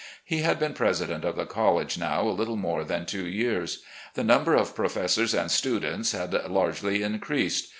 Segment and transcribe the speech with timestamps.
[0.25, 3.83] He had been president of the college now a little more than two years.
[4.15, 7.67] The number of professors and students had largely increased.